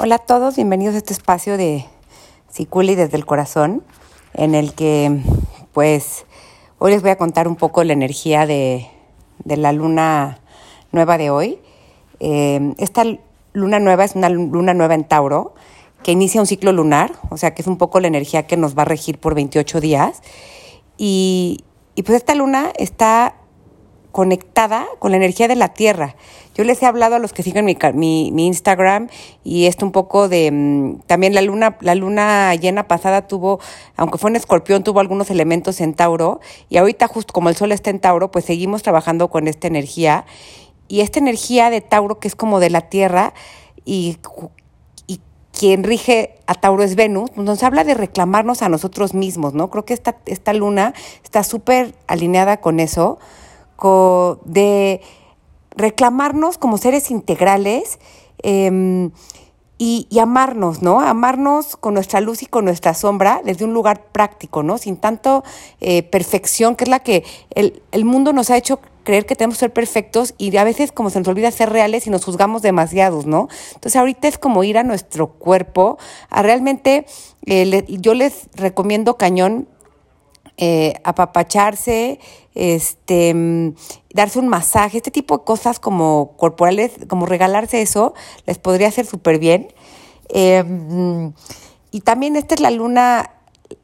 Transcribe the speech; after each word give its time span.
Hola 0.00 0.14
a 0.14 0.18
todos, 0.18 0.54
bienvenidos 0.54 0.94
a 0.94 0.98
este 0.98 1.12
espacio 1.12 1.56
de 1.56 1.84
Siculi 2.48 2.94
desde 2.94 3.16
el 3.16 3.26
corazón, 3.26 3.82
en 4.32 4.54
el 4.54 4.72
que 4.74 5.24
pues 5.72 6.24
hoy 6.78 6.92
les 6.92 7.02
voy 7.02 7.10
a 7.10 7.18
contar 7.18 7.48
un 7.48 7.56
poco 7.56 7.82
la 7.82 7.94
energía 7.94 8.46
de, 8.46 8.86
la 9.44 9.72
luna 9.72 10.38
nueva 10.92 11.18
de 11.18 11.30
hoy. 11.30 11.58
Eh, 12.20 12.74
esta 12.78 13.02
luna 13.52 13.80
nueva 13.80 14.04
es 14.04 14.14
una 14.14 14.28
luna 14.28 14.72
nueva 14.72 14.94
en 14.94 15.02
Tauro, 15.02 15.56
que 16.04 16.12
inicia 16.12 16.40
un 16.40 16.46
ciclo 16.46 16.70
lunar, 16.70 17.14
o 17.30 17.36
sea 17.36 17.52
que 17.52 17.62
es 17.62 17.66
un 17.66 17.76
poco 17.76 17.98
la 17.98 18.06
energía 18.06 18.46
que 18.46 18.56
nos 18.56 18.78
va 18.78 18.82
a 18.82 18.84
regir 18.84 19.18
por 19.18 19.34
28 19.34 19.80
días. 19.80 20.22
Y, 20.96 21.64
y 21.96 22.04
pues 22.04 22.18
esta 22.18 22.36
luna 22.36 22.70
está 22.76 23.34
conectada 24.12 24.86
con 24.98 25.10
la 25.10 25.16
energía 25.16 25.48
de 25.48 25.56
la 25.56 25.74
Tierra. 25.74 26.16
Yo 26.54 26.64
les 26.64 26.82
he 26.82 26.86
hablado 26.86 27.14
a 27.14 27.18
los 27.20 27.32
que 27.32 27.44
siguen 27.44 27.64
mi, 27.64 27.76
mi, 27.94 28.46
Instagram 28.46 29.08
y 29.44 29.66
esto 29.66 29.86
un 29.86 29.92
poco 29.92 30.28
de 30.28 30.50
mm, 30.50 31.00
también 31.06 31.32
la 31.32 31.40
luna, 31.40 31.76
la 31.80 31.94
luna 31.94 32.52
llena 32.56 32.88
pasada 32.88 33.28
tuvo, 33.28 33.60
aunque 33.96 34.18
fue 34.18 34.30
en 34.30 34.36
escorpión, 34.36 34.82
tuvo 34.82 34.98
algunos 34.98 35.30
elementos 35.30 35.80
en 35.80 35.94
Tauro 35.94 36.40
y 36.68 36.78
ahorita 36.78 37.06
justo 37.06 37.32
como 37.32 37.48
el 37.48 37.56
sol 37.56 37.70
está 37.70 37.90
en 37.90 38.00
Tauro, 38.00 38.32
pues 38.32 38.44
seguimos 38.44 38.82
trabajando 38.82 39.28
con 39.28 39.46
esta 39.46 39.68
energía 39.68 40.24
y 40.88 41.02
esta 41.02 41.20
energía 41.20 41.70
de 41.70 41.80
Tauro 41.80 42.18
que 42.18 42.26
es 42.26 42.34
como 42.34 42.58
de 42.58 42.70
la 42.70 42.82
Tierra 42.82 43.34
y, 43.84 44.18
y 45.06 45.20
quien 45.52 45.84
rige 45.84 46.40
a 46.46 46.54
Tauro 46.54 46.82
es 46.82 46.96
Venus, 46.96 47.30
pues 47.30 47.46
nos 47.46 47.62
habla 47.62 47.84
de 47.84 47.94
reclamarnos 47.94 48.62
a 48.62 48.68
nosotros 48.68 49.14
mismos, 49.14 49.54
¿no? 49.54 49.70
Creo 49.70 49.84
que 49.84 49.94
esta, 49.94 50.16
esta 50.26 50.52
luna 50.54 50.92
está 51.22 51.44
súper 51.44 51.94
alineada 52.08 52.56
con 52.56 52.80
eso 52.80 53.20
de 54.44 55.00
reclamarnos 55.76 56.58
como 56.58 56.76
seres 56.76 57.10
integrales 57.10 57.98
em, 58.42 59.10
y, 59.78 60.08
amarnos, 60.20 60.82
¿no? 60.82 61.00
Amarnos 61.00 61.76
con 61.76 61.94
nuestra 61.94 62.20
luz 62.20 62.42
y 62.42 62.46
con 62.46 62.64
nuestra 62.64 62.94
sombra 62.94 63.40
desde 63.44 63.64
un 63.64 63.72
lugar 63.72 64.06
práctico, 64.10 64.64
¿no? 64.64 64.76
Sin 64.76 64.96
tanto 64.96 65.44
eh, 65.80 66.02
perfección, 66.02 66.74
que 66.74 66.84
es 66.84 66.90
la 66.90 66.98
que 66.98 67.24
el, 67.54 67.80
el, 67.92 68.04
mundo 68.04 68.32
nos 68.32 68.50
ha 68.50 68.56
hecho 68.56 68.80
creer 69.04 69.24
que 69.24 69.36
tenemos 69.36 69.56
que 69.56 69.60
ser 69.60 69.72
perfectos 69.72 70.34
y 70.36 70.54
a 70.56 70.64
veces 70.64 70.90
como 70.90 71.10
se 71.10 71.20
nos 71.20 71.28
olvida 71.28 71.50
ser 71.52 71.70
reales 71.70 72.08
y 72.08 72.10
nos 72.10 72.24
juzgamos 72.24 72.60
demasiados, 72.60 73.24
¿no? 73.24 73.48
Entonces 73.68 73.94
ahorita 73.96 74.26
es 74.26 74.36
como 74.36 74.64
ir 74.64 74.78
a 74.78 74.82
nuestro 74.82 75.28
cuerpo, 75.28 75.96
a 76.28 76.42
realmente, 76.42 77.06
eh, 77.46 77.84
yo 77.88 78.14
les 78.14 78.48
recomiendo 78.54 79.16
cañón 79.16 79.68
eh, 80.60 80.94
apapacharse, 81.04 82.18
este, 82.56 83.32
mm, 83.32 83.74
darse 84.12 84.40
un 84.40 84.48
masaje, 84.48 84.96
este 84.96 85.12
tipo 85.12 85.38
de 85.38 85.44
cosas 85.44 85.78
como 85.78 86.32
corporales, 86.36 86.90
como 87.06 87.26
regalarse 87.26 87.80
eso, 87.80 88.12
les 88.44 88.58
podría 88.58 88.88
hacer 88.88 89.06
súper 89.06 89.38
bien. 89.38 89.72
Eh, 90.30 90.64
mm, 90.64 91.28
y 91.92 92.00
también 92.00 92.34
esta 92.34 92.56
es 92.56 92.60
la 92.60 92.72
luna, 92.72 93.30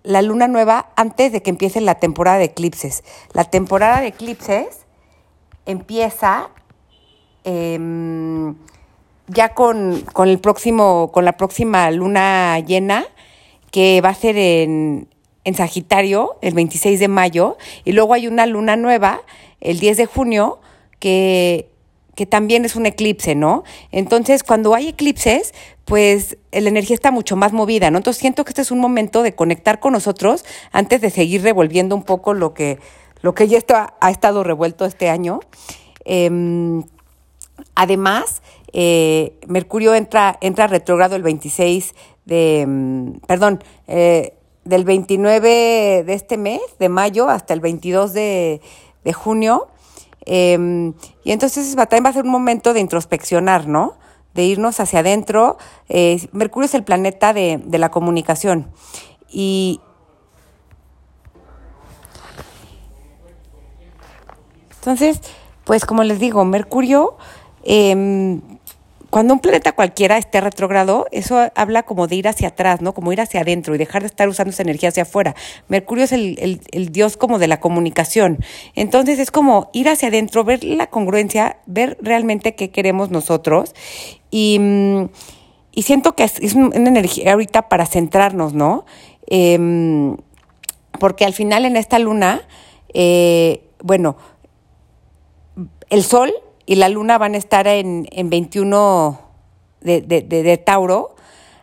la 0.02 0.20
luna 0.20 0.48
nueva 0.48 0.90
antes 0.96 1.30
de 1.30 1.42
que 1.42 1.50
empiece 1.50 1.80
la 1.80 1.94
temporada 2.00 2.38
de 2.38 2.46
eclipses. 2.46 3.04
La 3.34 3.44
temporada 3.44 4.00
de 4.00 4.08
eclipses 4.08 4.80
empieza 5.66 6.50
em, 7.44 8.56
ya 9.28 9.54
con, 9.54 10.00
con, 10.12 10.28
el 10.28 10.40
próximo, 10.40 11.12
con 11.12 11.24
la 11.24 11.36
próxima 11.36 11.88
luna 11.92 12.58
llena, 12.58 13.06
que 13.70 14.00
va 14.00 14.08
a 14.08 14.14
ser 14.14 14.36
en, 14.36 15.08
en 15.44 15.54
Sagitario 15.54 16.36
el 16.40 16.54
26 16.54 16.98
de 17.00 17.08
mayo 17.08 17.56
y 17.84 17.92
luego 17.92 18.14
hay 18.14 18.26
una 18.26 18.46
luna 18.46 18.76
nueva 18.76 19.22
el 19.60 19.78
10 19.78 19.96
de 19.96 20.06
junio 20.06 20.60
que, 20.98 21.68
que 22.14 22.26
también 22.26 22.64
es 22.64 22.76
un 22.76 22.86
eclipse, 22.86 23.34
¿no? 23.34 23.64
Entonces, 23.92 24.42
cuando 24.42 24.74
hay 24.74 24.88
eclipses, 24.88 25.54
pues 25.84 26.38
la 26.52 26.68
energía 26.68 26.94
está 26.94 27.10
mucho 27.10 27.36
más 27.36 27.52
movida, 27.52 27.90
¿no? 27.90 27.98
Entonces 27.98 28.20
siento 28.20 28.44
que 28.44 28.50
este 28.50 28.62
es 28.62 28.70
un 28.70 28.80
momento 28.80 29.22
de 29.22 29.34
conectar 29.34 29.80
con 29.80 29.92
nosotros 29.92 30.44
antes 30.72 31.00
de 31.00 31.10
seguir 31.10 31.42
revolviendo 31.42 31.94
un 31.94 32.04
poco 32.04 32.34
lo 32.34 32.54
que, 32.54 32.78
lo 33.20 33.34
que 33.34 33.48
ya 33.48 33.58
está, 33.58 33.94
ha 34.00 34.10
estado 34.10 34.44
revuelto 34.44 34.84
este 34.84 35.08
año. 35.08 35.40
Em, 36.04 36.84
además, 37.74 38.42
eh, 38.72 39.38
Mercurio 39.46 39.94
entra, 39.94 40.38
entra 40.40 40.66
retrogrado 40.66 41.16
el 41.16 41.22
26 41.22 41.94
de, 42.24 42.64
mm, 42.66 43.10
perdón, 43.26 43.62
eh, 43.86 44.34
del 44.64 44.84
29 44.84 46.04
de 46.04 46.14
este 46.14 46.36
mes, 46.36 46.60
de 46.78 46.88
mayo, 46.88 47.28
hasta 47.28 47.54
el 47.54 47.60
22 47.60 48.12
de, 48.12 48.60
junio. 49.14 49.68
Em, 50.26 50.94
y 51.22 51.32
entonces 51.32 51.74
también 51.76 52.04
va 52.04 52.10
a 52.10 52.12
ser 52.14 52.24
un 52.24 52.30
momento 52.30 52.72
de 52.72 52.80
introspeccionar, 52.80 53.68
¿no? 53.68 53.94
De 54.32 54.44
irnos 54.44 54.80
hacia 54.80 55.00
adentro. 55.00 55.58
Eh, 55.88 56.26
Mercurio 56.32 56.66
es 56.66 56.74
el 56.74 56.84
planeta 56.84 57.32
de, 57.32 57.62
la 57.70 57.90
comunicación. 57.90 58.70
Y, 59.28 59.80
entonces, 64.76 65.20
pues 65.64 65.84
como 65.84 66.04
les 66.04 66.18
digo, 66.18 66.44
Mercurio 66.44 67.16
eh, 67.62 68.40
cuando 69.14 69.32
un 69.32 69.38
planeta 69.38 69.70
cualquiera 69.70 70.18
esté 70.18 70.40
retrógrado, 70.40 71.06
eso 71.12 71.48
habla 71.54 71.84
como 71.84 72.08
de 72.08 72.16
ir 72.16 72.26
hacia 72.26 72.48
atrás, 72.48 72.80
¿no? 72.80 72.94
Como 72.94 73.12
ir 73.12 73.20
hacia 73.20 73.42
adentro 73.42 73.72
y 73.72 73.78
dejar 73.78 74.02
de 74.02 74.08
estar 74.08 74.28
usando 74.28 74.50
esa 74.50 74.64
energía 74.64 74.88
hacia 74.88 75.04
afuera. 75.04 75.36
Mercurio 75.68 76.02
es 76.02 76.10
el, 76.10 76.58
dios 76.90 77.16
como 77.16 77.38
de 77.38 77.46
la 77.46 77.60
comunicación. 77.60 78.40
Entonces 78.74 79.20
es 79.20 79.30
como 79.30 79.70
ir 79.72 79.88
hacia 79.88 80.08
adentro, 80.08 80.42
ver 80.42 80.64
la 80.64 80.88
congruencia, 80.88 81.58
ver 81.66 81.96
realmente 82.02 82.56
qué 82.56 82.70
queremos 82.72 83.10
nosotros. 83.10 83.76
Y, 84.32 84.58
mm, 84.58 85.10
siento 85.76 86.16
que 86.16 86.24
es, 86.24 86.54
una 86.56 86.74
energía 86.74 87.34
ahorita 87.34 87.68
para 87.68 87.86
centrarnos, 87.86 88.52
¿no? 88.52 88.84
Em, 89.28 90.16
porque 90.98 91.24
al 91.24 91.34
final 91.34 91.66
en 91.66 91.76
esta 91.76 92.00
luna, 92.00 92.42
eh, 92.92 93.62
bueno, 93.80 94.16
el 95.88 96.02
sol 96.02 96.34
y 96.66 96.76
la 96.76 96.88
luna 96.88 97.18
van 97.18 97.34
a 97.34 97.38
estar 97.38 97.66
en, 97.66 98.08
en 98.10 98.30
21 98.30 99.20
de, 99.80 100.00
de, 100.00 100.22
de, 100.22 100.56
Tauro. 100.58 101.14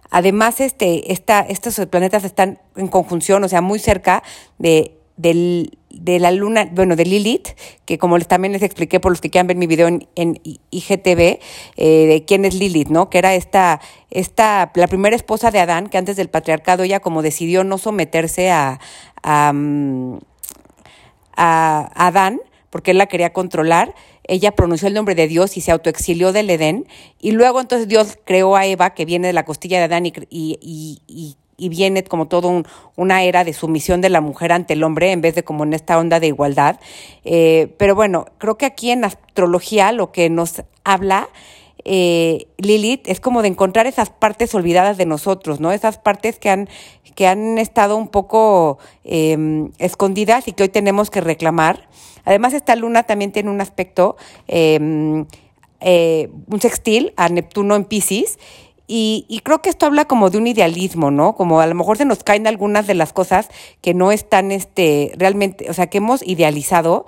Además, 0.09 0.59
este, 0.59 1.12
esta, 1.12 1.41
estos 1.41 1.79
planetas 1.88 2.23
están 2.23 2.59
en 2.75 2.88
conjunción, 2.88 3.44
o 3.44 3.47
sea, 3.47 3.61
muy 3.61 3.79
cerca 3.79 4.23
de, 4.57 4.97
de 5.17 6.19
la 6.19 6.31
luna, 6.31 6.67
bueno, 6.72 6.95
de 6.95 7.06
Lilith, 7.06 7.50
que 7.85 7.97
como 7.97 8.19
también 8.19 8.53
les 8.53 8.63
expliqué 8.63 9.00
por 9.00 9.11
los 9.11 9.22
que 9.22 9.29
quieran 9.29 9.47
ver 9.47 9.57
mi 9.57 9.67
video 9.67 9.88
en, 9.88 10.07
en 10.16 10.40
IGTV, 10.72 11.19
eh, 11.19 11.40
de 11.78 12.23
quién 12.28 12.45
es 12.45 12.56
Lilith, 12.56 12.90
¿no? 12.90 13.09
Que 13.09 13.17
era 13.19 13.35
esta, 13.35 13.81
esta, 14.09 14.72
la 14.75 14.88
primera 14.88 15.16
esposa 15.16 15.51
de 15.51 15.59
Adán, 15.59 15.88
que 15.88 15.97
antes 15.97 16.16
del 16.16 16.29
patriarcado 16.29 16.84
ella 16.84 17.00
como 17.00 17.22
decidió 17.22 17.63
no 17.63 17.78
someterse 17.78 18.51
a, 18.51 18.79
a, 19.23 19.51
mm, 19.53 20.19
a 21.35 21.91
Adán, 22.07 22.41
porque 22.69 22.91
él 22.91 22.97
la 22.97 23.07
quería 23.07 23.34
controlar, 23.34 23.94
ella 24.31 24.51
pronunció 24.53 24.87
el 24.87 24.93
nombre 24.93 25.13
de 25.13 25.27
Dios 25.27 25.57
y 25.57 25.61
se 25.61 25.71
autoexilió 25.71 26.31
del 26.31 26.49
Edén, 26.49 26.87
y 27.19 27.31
luego 27.31 27.59
entonces 27.59 27.87
Dios 27.87 28.17
creó 28.23 28.55
a 28.55 28.65
Eva, 28.65 28.93
que 28.93 29.05
viene 29.05 29.27
de 29.27 29.33
la 29.33 29.43
costilla 29.45 29.77
de 29.77 29.85
Adán 29.85 30.05
y, 30.05 30.13
y, 30.29 31.01
y, 31.05 31.35
y 31.57 31.69
viene 31.69 32.03
como 32.03 32.27
todo 32.27 32.63
una 32.95 33.23
era 33.23 33.43
de 33.43 33.53
sumisión 33.53 33.99
de 33.99 34.09
la 34.09 34.21
mujer 34.21 34.53
ante 34.53 34.73
el 34.73 34.83
hombre, 34.83 35.11
en 35.11 35.19
vez 35.19 35.35
de 35.35 35.43
como 35.43 35.63
en 35.65 35.73
esta 35.73 35.99
onda 35.99 36.19
de 36.19 36.27
igualdad. 36.27 36.79
Eh, 37.25 37.75
pero 37.77 37.93
bueno, 37.93 38.25
creo 38.37 38.57
que 38.57 38.65
aquí 38.65 38.91
en 38.91 39.03
astrología 39.03 39.91
lo 39.91 40.11
que 40.13 40.29
nos 40.29 40.63
habla 40.83 41.27
eh, 41.83 42.47
Lilith 42.57 43.07
es 43.07 43.19
como 43.19 43.41
de 43.41 43.47
encontrar 43.47 43.87
esas 43.87 44.09
partes 44.09 44.53
olvidadas 44.55 44.97
de 44.97 45.05
nosotros, 45.05 45.59
¿no? 45.59 45.71
Esas 45.71 45.97
partes 45.97 46.39
que 46.39 46.49
han, 46.49 46.69
que 47.15 47.27
han 47.27 47.57
estado 47.57 47.97
un 47.97 48.07
poco 48.07 48.77
em, 49.03 49.71
escondidas 49.77 50.47
y 50.47 50.53
que 50.53 50.63
hoy 50.63 50.69
tenemos 50.69 51.09
que 51.09 51.21
reclamar. 51.21 51.89
Además, 52.25 52.53
esta 52.53 52.75
luna 52.75 53.03
también 53.03 53.31
tiene 53.31 53.49
un 53.49 53.61
aspecto, 53.61 54.17
em, 54.47 55.25
eh, 55.79 56.29
un 56.47 56.61
sextil 56.61 57.13
a 57.17 57.29
Neptuno 57.29 57.75
en 57.75 57.85
Pisces. 57.85 58.39
Y, 58.93 59.40
creo 59.46 59.61
que 59.61 59.69
esto 59.69 59.85
habla 59.85 60.03
como 60.03 60.29
de 60.29 60.37
un 60.37 60.47
idealismo, 60.47 61.11
¿no? 61.11 61.34
Como 61.34 61.61
a 61.61 61.66
lo 61.66 61.75
mejor 61.75 61.97
se 61.97 62.03
nos 62.03 62.25
caen 62.25 62.46
algunas 62.46 62.87
de 62.87 62.93
las 62.93 63.13
cosas 63.13 63.47
que 63.79 63.93
no 63.93 64.11
están 64.11 64.51
este, 64.51 65.13
realmente, 65.16 65.69
o 65.69 65.73
sea, 65.73 65.87
que 65.87 65.99
hemos 65.99 66.22
idealizado, 66.28 67.05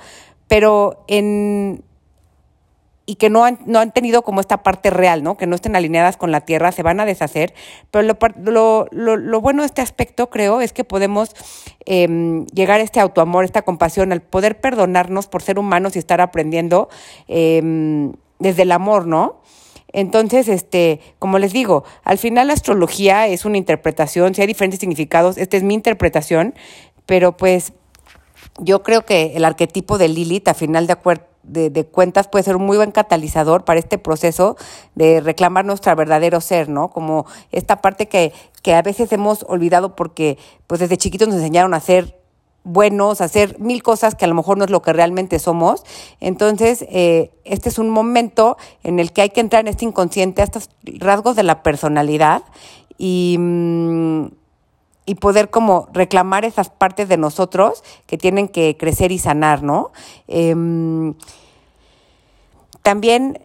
pero 0.47 1.03
en, 1.09 1.83
y 3.05 3.15
que 3.15 3.29
no 3.29 3.43
han, 3.43 3.59
no 3.65 3.79
han 3.79 3.91
tenido 3.91 4.21
como 4.21 4.39
esta 4.39 4.63
parte 4.63 4.89
real, 4.89 5.23
¿no? 5.23 5.35
Que 5.35 5.45
no 5.45 5.55
estén 5.55 5.75
alineadas 5.75 6.15
con 6.15 6.31
la 6.31 6.41
tierra, 6.41 6.71
se 6.71 6.83
van 6.83 6.99
a 6.99 7.05
deshacer. 7.05 7.53
Pero 7.91 8.07
lo, 8.07 8.87
lo, 8.91 9.17
lo, 9.17 9.41
bueno 9.41 9.63
de 9.63 9.65
este 9.65 9.81
aspecto, 9.81 10.29
creo, 10.29 10.61
es 10.61 10.71
que 10.71 10.83
podemos 10.83 11.35
em, 11.85 12.45
llegar 12.47 12.79
a 12.79 12.83
este 12.83 13.01
autoamor, 13.01 13.43
esta 13.43 13.63
compasión, 13.63 14.13
al 14.13 14.21
poder 14.21 14.61
perdonarnos 14.61 15.27
por 15.27 15.41
ser 15.41 15.59
humanos 15.59 15.95
y 15.95 15.99
estar 15.99 16.21
aprendiendo 16.21 16.87
em, 17.27 18.13
desde 18.39 18.61
el 18.61 18.71
amor, 18.71 19.05
¿no? 19.05 19.41
Entonces, 19.91 20.47
este, 20.47 21.01
como 21.19 21.39
les 21.39 21.53
digo, 21.53 21.83
al 22.03 22.17
final 22.17 22.47
la 22.47 22.53
astrología 22.53 23.27
es 23.27 23.45
una 23.45 23.57
interpretación, 23.57 24.33
si 24.33 24.41
hay 24.41 24.47
diferentes 24.47 24.79
significados, 24.79 25.37
esta 25.37 25.55
es 25.55 25.61
mi 25.61 25.75
interpretación, 25.75 26.55
pero 27.05 27.37
pues 27.37 27.73
yo 28.59 28.81
creo 28.81 29.05
que 29.05 29.33
el 29.35 29.45
arquetipo 29.45 29.99
de 29.99 30.07
Lilith, 30.07 30.47
a 30.47 30.55
final 30.55 30.87
de, 30.87 30.95
de, 31.43 31.85
cuentas 31.85 32.27
puede 32.27 32.43
ser 32.43 32.55
un 32.55 32.65
muy 32.65 32.77
buen 32.77 32.91
catalizador 32.91 33.65
para 33.65 33.79
este 33.79 33.97
proceso 33.97 34.55
de 34.95 35.21
reclamar 35.21 35.65
nuestro 35.65 35.95
verdadero 35.95 36.41
ser, 36.41 36.69
¿no? 36.69 36.89
Como 36.89 37.25
esta 37.51 37.81
parte 37.81 38.07
que, 38.07 38.33
que 38.61 38.73
a 38.73 38.81
veces 38.81 39.11
hemos 39.11 39.43
olvidado 39.47 39.95
porque 39.95 40.37
pues 40.67 40.79
desde 40.79 40.97
chiquitos 40.97 41.27
nos 41.27 41.37
enseñaron 41.37 41.73
a 41.73 41.79
ser 41.79 42.19
buenos, 42.63 43.19
a 43.21 43.25
hacer 43.25 43.59
mil 43.59 43.83
cosas 43.83 44.15
que 44.15 44.25
a 44.25 44.27
lo 44.27 44.35
mejor 44.35 44.57
no 44.57 44.63
es 44.63 44.69
lo 44.69 44.81
que 44.81 44.93
realmente 44.93 45.37
somos. 45.39 45.83
Entonces, 46.19 46.85
eh, 46.89 47.31
este 47.43 47.69
es 47.69 47.77
un 47.77 47.89
momento 47.89 48.57
en 48.83 48.99
el 48.99 49.11
que 49.11 49.21
hay 49.21 49.29
que 49.29 49.41
entrar 49.41 49.61
en 49.61 49.67
este 49.67 49.85
inconsciente, 49.85 50.41
a 50.41 50.45
estos 50.45 50.69
rasgos 50.83 51.35
de 51.35 51.43
la 51.43 51.63
personalidad 51.63 52.43
y... 52.97 53.35
Mm, 53.39 54.27
y 55.05 55.15
poder 55.15 55.49
como 55.49 55.89
reclamar 55.93 56.45
esas 56.45 56.69
partes 56.69 57.09
de 57.09 57.17
nosotros 57.17 57.83
que 58.05 58.17
tienen 58.17 58.47
que 58.47 58.77
crecer 58.77 59.11
y 59.11 59.19
sanar, 59.19 59.63
¿no? 59.63 59.91
Em, 60.27 61.13
también, 62.81 63.39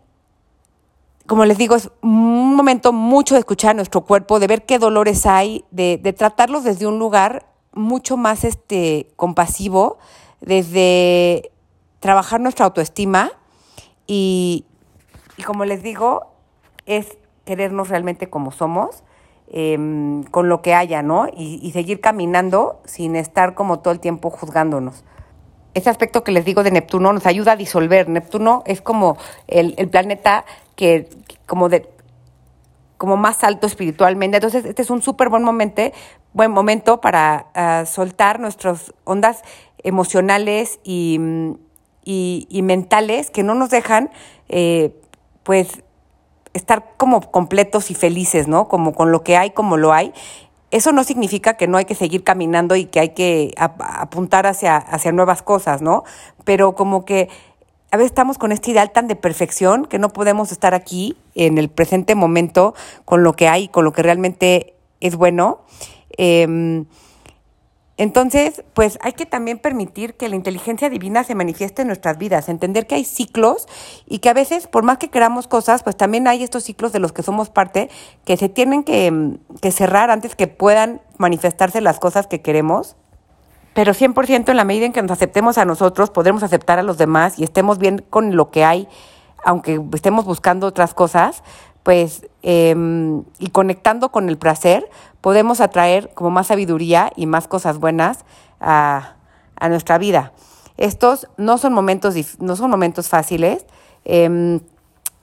como 1.26 1.44
les 1.44 1.58
digo, 1.58 1.74
es 1.74 1.90
un 2.02 2.54
momento 2.54 2.92
mucho 2.92 3.34
de 3.34 3.40
escuchar 3.40 3.72
a 3.72 3.74
nuestro 3.74 4.02
cuerpo, 4.02 4.38
de 4.38 4.46
ver 4.46 4.66
qué 4.66 4.78
dolores 4.78 5.26
hay, 5.26 5.64
de, 5.70 5.98
de 6.02 6.12
tratarlos 6.12 6.64
desde 6.64 6.86
un 6.86 6.98
lugar 6.98 7.46
mucho 7.72 8.16
más 8.16 8.44
este, 8.44 9.10
compasivo, 9.16 9.98
desde 10.40 11.50
trabajar 12.00 12.40
nuestra 12.40 12.66
autoestima 12.66 13.32
y, 14.06 14.64
y 15.36 15.42
como 15.42 15.64
les 15.64 15.82
digo, 15.82 16.32
es 16.86 17.18
querernos 17.44 17.88
realmente 17.88 18.30
como 18.30 18.52
somos 18.52 19.02
Em, 19.50 20.24
con 20.24 20.50
lo 20.50 20.60
que 20.60 20.74
haya, 20.74 21.02
¿no? 21.02 21.26
Y, 21.34 21.70
seguir 21.72 22.02
caminando 22.02 22.82
sin 22.84 23.16
estar 23.16 23.54
como 23.54 23.78
todo 23.78 23.92
el 23.94 24.00
tiempo 24.00 24.28
juzgándonos. 24.28 25.04
Ese 25.72 25.88
aspecto 25.88 26.22
que 26.22 26.32
les 26.32 26.44
digo 26.44 26.62
de 26.62 26.70
Neptuno 26.70 27.14
nos 27.14 27.24
ayuda 27.24 27.52
a 27.52 27.56
disolver. 27.56 28.10
Neptuno 28.10 28.62
es 28.66 28.82
como 28.82 29.16
el, 29.46 29.74
planeta 29.88 30.44
que, 30.76 31.08
como 31.46 31.70
de 31.70 31.88
como 32.98 33.16
más 33.16 33.42
alto 33.42 33.66
espiritualmente. 33.66 34.36
Entonces, 34.36 34.66
este 34.66 34.82
es 34.82 34.90
un 34.90 35.00
súper 35.00 35.30
buen 35.30 35.42
momento, 35.42 35.82
buen 36.34 36.50
momento 36.50 37.00
para 37.00 37.46
ah, 37.54 37.84
soltar 37.86 38.40
nuestras 38.40 38.92
ondas 39.04 39.42
emocionales 39.82 40.78
y, 40.84 41.18
y, 42.04 42.62
mentales 42.62 43.30
que 43.30 43.42
no 43.42 43.54
nos 43.54 43.70
dejan, 43.70 44.10
eh, 44.50 44.94
pues, 45.42 45.82
estar 46.58 46.92
como 46.96 47.20
completos 47.20 47.90
y 47.90 47.94
felices, 47.94 48.48
¿no? 48.48 48.68
Como 48.68 48.92
con 48.92 49.10
lo 49.12 49.22
que 49.22 49.36
hay, 49.36 49.50
como 49.50 49.76
lo 49.76 49.92
hay. 49.92 50.12
Eso 50.70 50.92
no 50.92 51.02
significa 51.04 51.54
que 51.54 51.66
no 51.66 51.78
hay 51.78 51.86
que 51.86 51.94
seguir 51.94 52.24
caminando 52.24 52.76
y 52.76 52.84
que 52.84 53.00
hay 53.00 53.08
que 53.10 53.54
apuntar 53.56 54.46
hacia, 54.46 54.76
hacia 54.76 55.12
nuevas 55.12 55.42
cosas, 55.42 55.80
¿no? 55.80 56.04
Pero 56.44 56.74
como 56.74 57.04
que 57.04 57.30
a 57.90 57.96
veces 57.96 58.10
estamos 58.10 58.36
con 58.36 58.52
este 58.52 58.72
ideal 58.72 58.90
tan 58.90 59.08
de 59.08 59.16
perfección 59.16 59.86
que 59.86 59.98
no 59.98 60.10
podemos 60.10 60.52
estar 60.52 60.74
aquí 60.74 61.16
en 61.34 61.56
el 61.56 61.70
presente 61.70 62.14
momento 62.14 62.74
con 63.06 63.22
lo 63.22 63.32
que 63.32 63.48
hay, 63.48 63.68
con 63.68 63.84
lo 63.84 63.92
que 63.92 64.02
realmente 64.02 64.74
es 65.00 65.16
bueno. 65.16 65.60
Eh, 66.18 66.84
entonces, 67.98 68.62
pues 68.74 68.96
hay 69.02 69.12
que 69.12 69.26
también 69.26 69.58
permitir 69.58 70.14
que 70.14 70.28
la 70.28 70.36
inteligencia 70.36 70.88
divina 70.88 71.24
se 71.24 71.34
manifieste 71.34 71.82
en 71.82 71.88
nuestras 71.88 72.16
vidas, 72.16 72.48
entender 72.48 72.86
que 72.86 72.94
hay 72.94 73.04
ciclos 73.04 73.66
y 74.06 74.20
que 74.20 74.28
a 74.28 74.34
veces, 74.34 74.68
por 74.68 74.84
más 74.84 74.98
que 74.98 75.10
queramos 75.10 75.48
cosas, 75.48 75.82
pues 75.82 75.96
también 75.96 76.28
hay 76.28 76.44
estos 76.44 76.62
ciclos 76.62 76.92
de 76.92 77.00
los 77.00 77.10
que 77.12 77.24
somos 77.24 77.50
parte 77.50 77.90
que 78.24 78.36
se 78.36 78.48
tienen 78.48 78.84
que, 78.84 79.72
cerrar 79.72 80.12
antes 80.12 80.36
que 80.36 80.46
puedan 80.46 81.02
manifestarse 81.18 81.80
las 81.80 81.98
cosas 81.98 82.28
que 82.28 82.40
queremos. 82.40 82.94
Pero 83.74 83.92
100% 83.92 84.48
en 84.48 84.56
la 84.56 84.64
medida 84.64 84.86
en 84.86 84.92
que 84.92 85.02
nos 85.02 85.10
aceptemos 85.10 85.58
a 85.58 85.64
nosotros, 85.64 86.10
podremos 86.10 86.44
aceptar 86.44 86.78
a 86.78 86.84
los 86.84 86.98
demás 86.98 87.36
y 87.36 87.42
estemos 87.42 87.78
bien 87.78 88.04
con 88.08 88.36
lo 88.36 88.52
que 88.52 88.64
hay, 88.64 88.86
aunque 89.44 89.80
estemos 89.92 90.24
buscando 90.24 90.68
otras 90.68 90.94
cosas, 90.94 91.42
pues, 91.88 92.26
em, 92.42 93.24
y 93.38 93.48
conectando 93.48 94.10
con 94.10 94.28
el 94.28 94.36
placer, 94.36 94.90
podemos 95.22 95.62
atraer 95.62 96.10
como 96.12 96.28
más 96.28 96.48
sabiduría 96.48 97.10
y 97.16 97.24
más 97.24 97.48
cosas 97.48 97.78
buenas 97.78 98.26
a, 98.60 99.14
nuestra 99.70 99.96
vida. 99.96 100.34
Estos 100.76 101.28
no 101.38 101.56
son 101.56 101.72
momentos, 101.72 102.14
no 102.40 102.56
son 102.56 102.70
momentos 102.70 103.08
fáciles. 103.08 103.64
Em, 104.04 104.60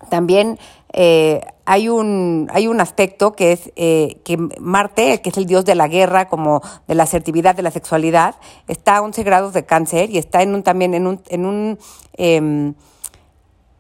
también 0.10 0.58
eh, 0.92 1.42
hay, 1.66 1.88
un, 1.88 2.50
hay 2.52 2.68
un 2.68 2.82
aspecto 2.82 3.34
que 3.34 3.52
es 3.52 3.72
eh, 3.76 4.20
que 4.26 4.36
Marte, 4.60 5.22
que 5.22 5.30
es 5.30 5.38
el 5.38 5.46
dios 5.46 5.66
de 5.66 5.76
la 5.76 5.88
guerra, 5.88 6.30
como 6.30 6.64
de 6.88 6.96
la 6.96 7.04
asertividad, 7.04 7.54
de 7.54 7.62
la 7.62 7.70
sexualidad, 7.70 8.38
está 8.68 8.98
a 8.98 9.02
11 9.04 9.22
grados 9.22 9.54
de 9.54 9.68
cáncer 9.68 10.10
y 10.10 10.18
está 10.18 10.42
en 10.42 10.56
un, 10.56 10.64
también 10.64 10.96
en 10.96 11.06
un, 11.06 11.22
en 11.28 11.46
un, 11.46 11.78
em, 12.14 12.74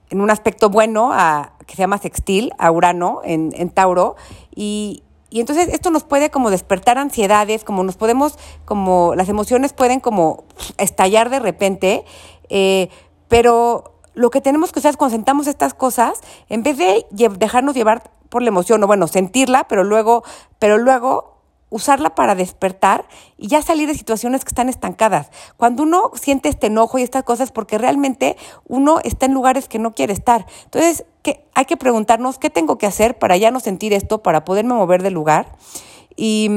en 0.09 0.21
un 0.21 0.29
aspecto 0.29 0.69
bueno 0.69 1.11
a, 1.11 1.53
que 1.65 1.75
se 1.75 1.81
llama 1.81 1.97
sextil, 1.97 2.51
a 2.57 2.71
Urano, 2.71 3.21
en, 3.23 3.51
en 3.55 3.69
Tauro, 3.69 4.15
y, 4.55 5.03
y 5.29 5.39
entonces 5.39 5.67
esto 5.69 5.89
nos 5.89 6.03
puede 6.03 6.29
como 6.29 6.49
despertar 6.49 6.97
ansiedades, 6.97 7.63
como 7.63 7.83
nos 7.83 7.97
podemos, 7.97 8.37
como 8.63 9.15
las 9.15 9.29
emociones 9.29 9.73
pueden 9.73 9.99
como 9.99 10.45
estallar 10.77 11.29
de 11.29 11.39
repente, 11.39 12.05
eh, 12.49 12.89
pero 13.27 13.95
lo 14.13 14.29
que 14.29 14.41
tenemos 14.41 14.71
que 14.71 14.79
hacer 14.79 14.91
es 14.91 14.97
cuando 14.97 15.15
sentamos 15.15 15.47
estas 15.47 15.73
cosas, 15.73 16.21
en 16.47 16.63
vez 16.63 16.77
de 16.77 17.05
dejarnos 17.11 17.75
llevar 17.75 18.11
por 18.29 18.41
la 18.41 18.47
emoción, 18.47 18.83
o 18.83 18.87
bueno, 18.87 19.07
sentirla, 19.07 19.65
pero 19.67 19.83
luego, 19.83 20.23
pero 20.59 20.77
luego 20.77 21.34
usarla 21.75 22.15
para 22.15 22.35
despertar 22.35 23.05
y 23.37 23.47
ya 23.47 23.61
salir 23.61 23.89
de 23.89 23.95
situaciones 23.95 24.45
que 24.45 24.49
están 24.49 24.69
estancadas. 24.69 25.29
Cuando 25.57 25.83
uno 25.83 26.09
siente 26.13 26.47
este 26.47 26.67
enojo 26.67 26.97
y 26.97 27.03
estas 27.03 27.23
cosas, 27.23 27.51
porque 27.51 27.77
realmente 27.77 28.37
uno 28.65 28.99
está 29.03 29.25
en 29.25 29.33
lugares 29.33 29.67
que 29.67 29.77
no 29.77 29.93
quiere 29.93 30.13
estar. 30.13 30.45
Entonces, 30.63 31.03
que 31.21 31.43
hay 31.53 31.65
que 31.65 31.75
preguntarnos 31.75 32.39
qué 32.39 32.49
tengo 32.49 32.77
que 32.77 32.87
hacer 32.87 33.19
para 33.19 33.35
ya 33.35 33.51
no 33.51 33.59
sentir 33.59 33.91
esto, 33.91 34.23
para 34.23 34.45
poderme 34.45 34.73
mover 34.73 35.03
del 35.03 35.15
lugar. 35.15 35.57
Y, 36.15 36.49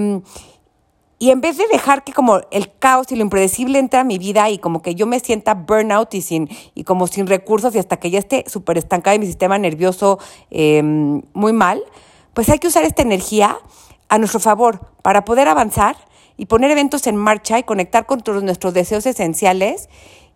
y 1.19 1.31
en 1.31 1.41
vez 1.41 1.57
de 1.57 1.67
dejar 1.67 2.05
que 2.05 2.13
como 2.13 2.41
el 2.53 2.71
caos 2.79 3.11
y 3.11 3.17
lo 3.17 3.23
impredecible 3.23 3.81
entre 3.81 3.99
a 3.99 4.05
mi 4.05 4.19
vida 4.19 4.49
y 4.51 4.59
como 4.59 4.83
que 4.83 4.95
yo 4.95 5.09
me 5.09 5.19
sienta 5.19 5.55
burnout 5.55 6.15
y, 6.15 6.23
sin, 6.23 6.49
y 6.77 6.85
como 6.85 7.09
sin 7.09 7.27
recursos 7.27 7.75
y 7.75 7.81
hasta 7.81 7.97
que 7.97 8.13
ya 8.13 8.21
esté 8.21 8.45
súper 8.47 8.79
estancada 8.79 9.17
y 9.17 9.19
mi 9.19 9.27
sistema 9.27 9.59
nervioso 9.59 10.21
eh, 10.53 10.81
muy 10.85 11.53
mal, 11.53 11.83
pues 12.35 12.49
hay 12.51 12.61
que 12.61 12.69
usar 12.69 12.85
esta 12.85 13.03
energía 13.03 13.59
a 14.09 14.19
nuestro 14.19 14.41
favor 14.41 14.93
para 15.03 15.25
poder 15.25 15.49
avanzar 15.49 15.97
y 16.37 16.47
poner 16.47 16.71
eventos 16.71 17.07
en 17.07 17.17
marcha 17.17 17.59
y 17.59 17.65
conectar 17.65 18.07
con 18.07 18.21
todos 18.21 18.43
nuestros 18.43 18.73
deseos 18.73 19.05
esenciales 19.07 19.89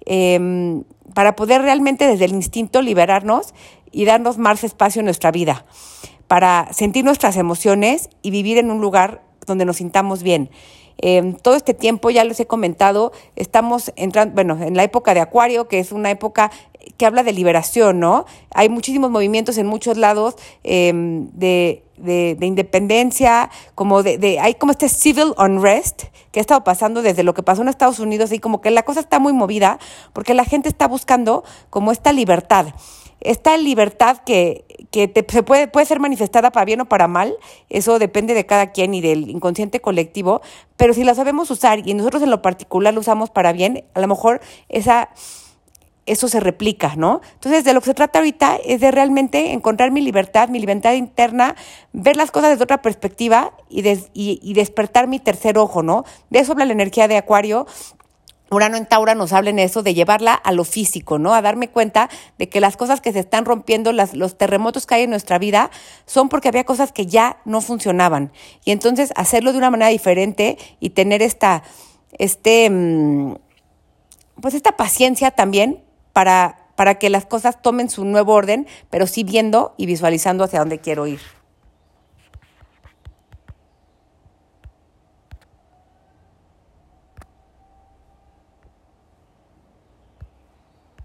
em, 0.05 0.85
para 1.15 1.37
poder 1.37 1.63
realmente 1.63 2.07
desde 2.07 2.25
el 2.25 2.33
instinto 2.33 2.83
liberarnos 2.83 3.55
y 3.93 4.05
darnos 4.05 4.39
más 4.39 4.65
espacio 4.65 5.01
en 5.01 5.05
nuestra 5.07 5.31
vida, 5.31 5.65
para 6.27 6.69
sentir 6.73 7.05
nuestras 7.05 7.37
emociones 7.37 8.11
y 8.23 8.31
vivir 8.31 8.59
en 8.59 8.71
un 8.71 8.81
lugar 8.81 9.23
donde 9.47 9.65
nos 9.65 9.77
sintamos 9.77 10.23
bien. 10.23 10.51
Em, 10.99 11.35
todo 11.35 11.57
este 11.57 11.75
tiempo, 11.75 12.11
ya 12.11 12.25
les 12.25 12.39
he 12.41 12.47
comentado, 12.47 13.13
estamos 13.37 13.93
entrando, 13.97 14.35
bueno, 14.35 14.63
en 14.63 14.77
la 14.77 14.85
época 14.85 15.15
de 15.15 15.21
Acuario, 15.21 15.69
que 15.69 15.79
es 15.79 15.93
una 15.93 16.11
época 16.11 16.51
que 17.03 17.07
habla 17.07 17.25
de 17.25 17.33
liberación, 17.33 17.99
¿no? 17.99 18.27
Hay 18.55 18.69
muchísimos 18.69 19.11
movimientos 19.11 19.59
en 19.59 19.67
muchos 19.67 19.97
lados 19.97 20.37
em, 20.63 21.29
de, 21.33 21.83
de, 21.97 22.47
independencia, 22.47 23.51
como 23.75 24.05
de, 24.05 24.39
hay 24.39 24.55
como 24.55 24.71
este 24.71 24.89
civil 24.89 25.35
unrest 25.37 26.05
que 26.31 26.39
ha 26.39 26.43
estado 26.43 26.63
pasando 26.63 27.03
desde 27.03 27.25
lo 27.25 27.35
que 27.35 27.43
pasó 27.43 27.63
en 27.63 27.69
Estados 27.69 27.99
Unidos 27.99 28.31
y 28.31 28.39
como 28.39 28.61
que 28.61 28.71
la 28.71 28.85
cosa 28.85 29.01
está 29.01 29.19
muy 29.19 29.33
movida 29.33 29.81
porque 30.13 30.33
la 30.33 30.45
gente 30.45 30.69
está 30.69 30.87
buscando 30.87 31.43
como 31.71 31.91
esta 31.91 32.13
libertad 32.13 32.67
esta 33.19 33.57
libertad 33.57 34.19
que, 34.19 34.65
que 34.93 35.13
se 35.29 35.43
puede, 35.43 35.69
puede 35.69 35.87
ser 35.87 36.01
manifestada 36.01 36.51
para 36.51 36.65
bien 36.65 36.81
o 36.81 36.87
para 36.87 37.07
mal, 37.07 37.37
eso 37.69 38.01
depende 38.01 38.35
de 38.35 38.47
cada 38.47 38.73
quien 38.73 38.95
y 38.95 39.01
del 39.01 39.31
inconsciente 39.31 39.81
colectivo, 39.81 40.41
pero 40.77 40.93
si 40.93 41.05
la 41.05 41.15
sabemos 41.15 41.49
usar 41.51 41.87
y 41.87 41.95
nosotros 41.95 42.23
en 42.25 42.31
lo 42.31 42.43
particular 42.43 42.93
lo 42.93 42.99
usamos 42.99 43.31
para 43.31 43.53
bien, 43.53 43.85
a 43.95 44.01
lo 44.01 44.09
mejor 44.09 44.41
esa 44.69 45.11
eso 46.07 46.29
se 46.29 46.41
replica, 46.41 46.95
¿no? 46.97 47.21
Entonces, 47.35 47.65
de 47.65 47.73
lo 47.73 47.81
que 47.81 47.87
se 47.87 47.95
trata 47.95 48.19
ahorita 48.19 48.57
es 48.65 48.81
de 48.81 48.91
realmente 48.91 49.53
encontrar 49.53 49.91
mi 49.93 50.01
libertad, 50.01 50.49
mi 50.49 50.59
libertad 50.59 50.95
interna, 50.95 51.55
ver 51.93 52.17
las 52.17 52.31
cosas 52.31 52.51
desde 52.51 52.65
otra 52.65 52.83
perspectiva 52.83 53.53
y, 53.69 53.83
y, 54.13 54.55
despertar 54.55 55.07
mi 55.07 55.21
tercer 55.21 55.59
ojo, 55.59 55.83
¿no? 55.83 56.05
De 56.31 56.41
eso 56.41 56.53
habla 56.53 56.65
la 56.65 56.73
energía 56.73 57.07
de 57.07 57.17
Acuario. 57.17 57.67
Urano 58.51 58.77
en 58.77 58.85
Taura 58.85 59.15
nos 59.15 59.33
habla 59.33 59.51
en 59.51 59.59
eso 59.59 59.83
de 59.83 59.95
llevarla 59.95 60.35
a 60.35 60.53
lo 60.53 60.65
físico, 60.65 61.19
¿no? 61.19 61.35
A 61.35 61.41
darme 61.41 61.69
cuenta 61.69 62.11
de 62.37 62.49
que 62.49 62.61
las 62.61 62.77
cosas 62.77 63.01
que 63.01 63.13
se 63.13 63.21
están 63.21 63.45
rompiendo, 63.45 63.93
las, 63.93 64.13
los 64.13 64.37
terremotos 64.37 64.87
que 64.87 64.97
hay 64.97 65.03
en 65.05 65.11
nuestra 65.11 65.39
vida, 65.39 65.71
son 66.05 66.29
porque 66.29 66.49
había 66.49 66.65
cosas 66.65 66.93
que 66.93 67.07
ya 67.07 67.39
no 67.45 67.61
funcionaban. 67.61 68.33
Y 68.65 68.73
entonces 68.73 69.13
hacerlo 69.17 69.53
de 69.53 69.59
una 69.59 69.71
manera 69.71 69.89
diferente 69.89 70.59
y 70.81 70.91
tener 70.91 71.23
esta, 71.23 71.63
este, 72.19 72.69
mm, 72.69 73.37
pues 74.43 74.53
esta 74.53 74.77
paciencia 74.77 75.31
también 75.31 75.83
para, 76.13 76.67
para 76.77 76.97
que 76.97 77.11
las 77.11 77.27
cosas 77.27 77.61
tomen 77.63 77.91
su 77.91 78.05
nuevo 78.05 78.33
orden, 78.33 78.67
pero 78.91 79.07
sí 79.07 79.25
viendo 79.25 79.75
y 79.77 79.87
visualizando 79.87 80.45
hacia 80.45 80.61
dónde 80.61 80.79
quiero 80.79 81.07
ir. 81.07 81.21